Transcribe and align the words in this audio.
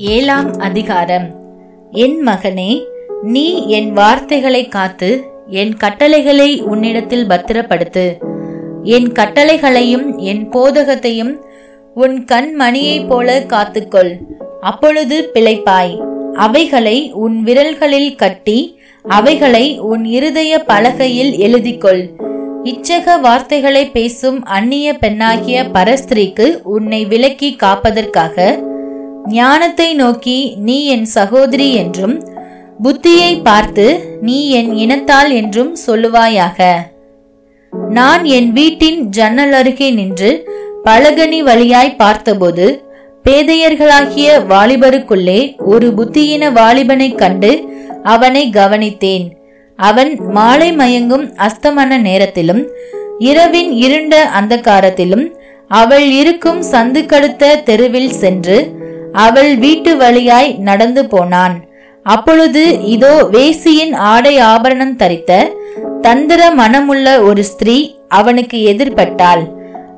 ஏழாம் 0.00 0.52
அதிகாரம். 0.58 1.34
என் 1.90 2.26
மகனே 2.26 2.84
நீ 3.22 3.66
என் 3.66 3.92
வார்த்தைகளை 3.92 4.68
காத்து 4.68 5.24
என் 5.46 5.76
கட்டளைகளை 5.76 6.62
உன்னிடத்தில் 6.62 7.26
பத்திரப்படுத்து. 7.26 8.16
என் 8.82 9.12
கட்டளைகளையும் 9.12 10.16
என் 10.16 10.48
போதகத்தையும் 10.48 11.36
உன் 11.94 12.24
கண் 12.24 12.54
மணியைப் 12.58 13.08
போல 13.08 13.40
காத்துக்கொள். 13.40 14.18
அப்பொழுது 14.60 15.30
பிழைப்பாய். 15.34 16.00
அவைகளை 16.32 17.12
உன் 17.12 17.44
விரல்களில் 17.44 18.14
கட்டி 18.14 18.80
அவைகளை 19.02 19.78
உன் 19.78 20.04
இருதய 20.04 20.64
பலகையில் 20.68 21.36
எழுதிக்கொள். 21.36 22.10
இச்சக 22.64 23.20
வார்த்தைகளை 23.20 23.86
பேசும் 23.86 24.44
அந்நிய 24.44 24.94
பெண்ணாகிய 24.94 25.62
பரஸ்திரீக்கு 25.62 26.62
உன்னை 26.62 27.04
விலக்கி 27.04 27.56
காப்பதற்காக 27.62 28.68
ஞானத்தை 29.26 29.94
நோக்கி 29.94 30.56
நீ 30.56 30.86
என் 30.86 31.04
சகோதரி 31.04 31.74
என்றும் 31.74 32.28
புத்தியை 32.82 33.42
பார்த்து 33.42 34.16
நீ 34.22 34.50
என் 34.50 34.72
இனத்தாள் 34.74 35.30
என்றும் 35.32 35.76
சொல்லுவாயாக. 35.86 36.58
நான் 37.90 38.24
என் 38.24 38.52
வீட்டின் 38.52 39.00
ஜன்னல் 39.08 39.52
அருகே 39.52 39.90
நின்று 39.90 40.46
பலகனி 40.84 41.40
வழியாய் 41.42 41.96
பார்த்தபோது 41.96 42.82
பேதையர்களாகிய 43.24 44.28
வாலிபருக்குள்ளே 44.48 45.56
ஒரு 45.58 45.88
புத்தியின 45.88 46.52
வாலிபனைக் 46.52 47.14
கண்டு 47.14 47.68
அவனை 48.02 48.50
கவனித்தேன். 48.50 49.26
அவன் 49.76 50.14
மாலை 50.30 50.72
மயங்கும் 50.72 51.26
அஸ்தமன 51.36 52.00
நேரத்திலும் 52.00 52.62
இரவின் 53.18 53.72
இருண்ட 53.72 54.30
அந்தகாரத்திலும் 54.40 55.26
அவள் 55.68 56.10
இருக்கும் 56.10 56.62
சந்துக்கடுத்த 56.62 57.62
தெருவில் 57.62 58.12
சென்று 58.12 58.78
அவள் 59.12 59.52
வீட்டு 59.56 59.92
வழியாய் 59.96 60.50
நடந்து 60.58 61.02
போனான். 61.06 61.56
அப்பொழுது 62.06 62.62
இதோ 62.84 63.14
வேசியின் 63.32 63.94
ஆடை 64.12 64.34
ஆபரணம் 64.38 64.96
தரித்த 64.96 65.40
தந்திர 66.00 66.42
மனமுள்ள 66.54 67.06
ஒரு 67.22 67.42
ஸ்திரீ 67.44 67.78
அவனுக்கு 68.08 68.58
எதிர்பட்டாள். 68.72 69.42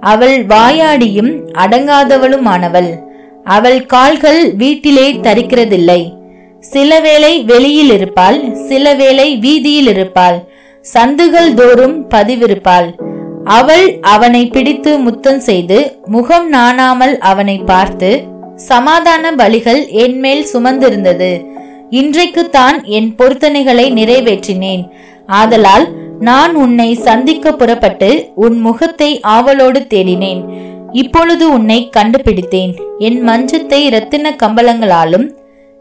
அவள் 0.01 0.36
வாயாடியும் 0.47 1.33
அடங்காதவளுமானவள். 1.64 2.91
அவள் 3.45 3.81
கால்கள் 3.86 4.55
வீட்டிலே 4.55 5.06
தரிக்கிறதில்லை. 5.12 6.01
சில 6.61 7.01
வேளை 7.01 7.33
வெளியில் 7.42 7.91
இருப்பாள் 7.91 8.39
சில 8.55 8.95
வேளை 8.95 9.29
வீதியில் 9.36 9.86
இருப்பாள். 9.86 10.39
சந்துகள் 10.84 11.55
தோறும் 11.55 11.97
பதிவிருப்பாள். 12.11 12.89
அவள் 13.45 13.86
அவனை 14.01 14.42
பிடித்து 14.47 14.98
முத்தம் 14.98 15.41
செய்து 15.41 15.79
முகம் 16.06 16.53
நாணாமல் 16.53 17.14
அவனை 17.19 17.56
பார்த்து 17.58 18.11
சமாதான 18.56 19.33
பலிகள் 19.33 19.89
என்மேல் 19.89 20.47
சுமந்திருந்தது. 20.53 21.45
இன்றைக்குத்தான் 21.91 22.84
என் 22.84 23.14
பொருத்தனைகளை 23.19 23.92
நிறைவேற்றினேன். 23.92 24.91
ஆதலால் 25.27 25.89
நான் 26.20 26.55
உன்னை 26.55 26.95
சந்திக்க 26.95 27.53
புறப்பட்டு 27.53 28.30
உன் 28.34 28.61
முகத்தை 28.61 29.20
ஆவலோடு 29.20 29.86
தேடினேன். 29.89 30.45
இப்பொழுது 30.92 31.53
உன்னை 31.53 31.89
கண்டுபிடித்தேன். 31.91 32.77
என் 32.98 33.28
மஞ்சத்தை 33.28 33.80
இரத்தின 33.84 34.30
கம்பளங்களாலும் 34.30 35.34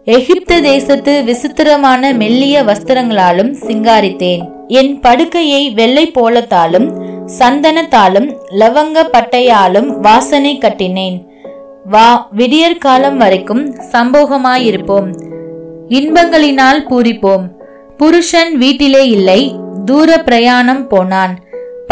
எகிப்து 0.05 0.61
தேசத்து 0.61 1.23
விசித்திரமான 1.23 2.13
மெல்லிய 2.13 2.63
வஸ்திரங்களாலும் 2.63 3.55
சிங்காரித்தேன். 3.67 4.67
என் 4.67 4.99
படுக்கையை 4.99 5.69
வெள்ளை 5.69 6.11
போலத்தாலும் 6.15 6.87
சந்தனத்தாலும் 7.39 8.33
லவங்க 8.59 9.03
பட்டையாலும் 9.13 9.99
வாசனை 9.99 10.57
கட்டினேன். 10.57 11.30
வா 11.93 12.27
விடியற் 12.31 12.77
காலம் 12.77 13.17
வரைக்கும் 13.17 13.63
சம்போகமாயிருப்போம். 13.91 15.09
இன்பங்களினால் 15.89 16.81
பூரிப்போம். 16.89 17.45
புருஷன் 17.97 18.57
வீட்டிலே 18.57 19.07
இல்லை 19.07 19.55
தூர 19.85 20.17
பிரயாணம் 20.17 20.87
போனான். 20.87 21.33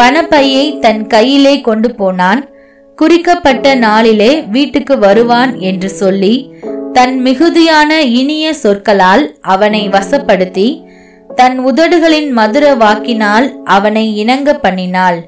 பணப்பையை 0.02 0.78
தன் 0.78 1.06
கையிலே 1.06 1.60
கொண்டு 1.60 1.94
போனான். 1.94 2.48
குறிக்கப்பட்ட 2.96 3.74
நாளிலே 3.74 4.30
வீட்டுக்கு 4.40 4.98
வருவான் 4.98 5.58
என்று 5.58 5.88
சொல்லி 5.90 6.54
தன் 6.92 7.20
மிகுதியான 7.20 8.02
இனிய 8.02 8.54
சொற்களால் 8.54 9.36
அவனை 9.40 9.88
வசப்படுத்தி 9.88 10.68
தன் 11.34 11.58
உதடுகளின் 11.66 12.30
மதுர 12.30 12.74
வாக்கினால் 12.74 13.62
அவனை 13.64 14.16
இணங்க 14.16 14.58
பண்ணினாள். 14.62 15.20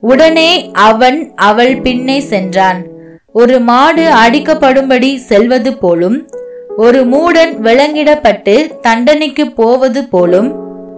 உடனே 0.00 0.70
அவன் 0.72 1.32
அவள் 1.36 1.80
பின்னே 1.80 2.20
சென்றான். 2.20 2.89
ஒரு 3.32 3.60
மாடு 3.60 4.04
அடிக்கப்படும்படி 4.12 5.16
செல்வது 5.16 5.76
போலும் 5.76 6.28
ஒரு 6.76 7.00
மூடன் 7.06 7.52
விளங்கிடப்பட்டு 7.60 8.80
தண்டனைக்கு 8.80 9.50
போவது 9.50 10.08
போலும் 10.08 10.48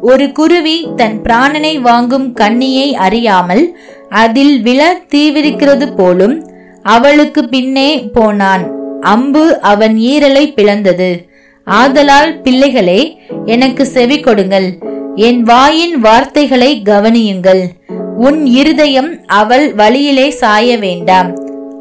ஒரு 0.00 0.32
குருவி 0.32 0.88
தன் 0.96 1.22
பிராணனை 1.22 1.80
வாங்கும் 1.80 2.32
கண்ணியை 2.32 2.94
அறியாமல் 2.94 3.76
அதில் 4.08 4.62
விழ 4.62 5.02
தீவிரிக்கிறது 5.14 5.96
போலும் 5.96 6.50
அவளுக்கு 6.82 7.48
பின்னே 7.48 8.08
போனான். 8.12 8.64
அம்பு 9.00 9.60
அவன் 9.60 9.96
ஈரலை 9.96 10.44
பிளந்தது. 10.54 11.10
ஆதலால் 11.64 12.40
பிள்ளைகளே 12.42 13.18
எனக்கு 13.44 13.86
செவி 13.86 14.20
கொடுங்கள். 14.20 14.78
என் 15.14 15.42
வாயின் 15.42 15.98
வார்த்தைகளை 16.00 16.82
கவனியுங்கள். 16.84 17.62
உன் 18.16 18.46
இருதயம் 18.46 19.12
அவள் 19.26 19.74
வழியிலே 19.74 20.30
சாய 20.30 20.78
வேண்டாம். 20.78 21.30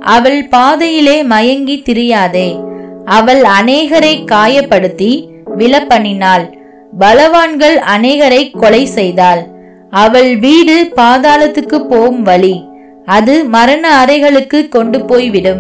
அவள் 0.02 0.48
பாதையிலே 0.48 1.24
மயங்கி 1.24 1.84
திரியாதே. 1.86 2.60
அவள் 3.06 3.42
அநேகரை 3.42 4.26
காயப்படுத்தி 4.26 5.28
விலப்பணினாள். 5.58 6.54
பலவான்கள் 7.00 7.82
அநேகரை 7.98 8.58
கொலை 8.58 8.86
செய்தாள். 8.86 9.48
அவள் 9.90 10.38
வீடு 10.38 10.94
பாதாளத்துக்கு 10.96 11.76
போகும் 11.76 12.24
வழி. 12.24 12.66
அது 13.06 13.46
மரண 13.46 14.06
அறைகளுக்கு 14.06 14.70
கொண்டு 14.70 15.06
போய்விடும். 15.06 15.60